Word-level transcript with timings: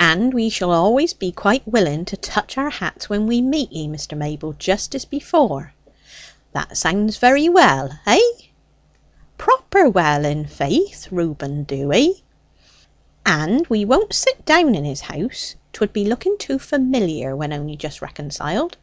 And 0.00 0.32
we 0.32 0.48
shall 0.48 0.70
always 0.70 1.12
be 1.12 1.30
quite 1.30 1.68
willing 1.68 2.06
to 2.06 2.16
touch 2.16 2.56
our 2.56 2.70
hats 2.70 3.10
when 3.10 3.26
we 3.26 3.42
meet 3.42 3.70
ye, 3.70 3.86
Mr. 3.86 4.16
Mayble, 4.16 4.54
just 4.54 4.94
as 4.94 5.04
before.' 5.04 5.74
That 6.54 6.78
sounds 6.78 7.18
very 7.18 7.50
well? 7.50 7.90
Hey?" 8.06 8.22
"Proper 9.36 9.90
well, 9.90 10.24
in 10.24 10.46
faith, 10.46 11.08
Reuben 11.10 11.64
Dewy." 11.64 12.24
"And 13.26 13.66
we 13.66 13.84
won't 13.84 14.14
sit 14.14 14.46
down 14.46 14.74
in 14.74 14.86
his 14.86 15.02
house; 15.02 15.54
'twould 15.74 15.92
be 15.92 16.06
looking 16.06 16.38
too 16.38 16.58
familiar 16.58 17.36
when 17.36 17.52
only 17.52 17.76
just 17.76 18.00
reconciled?" 18.00 18.78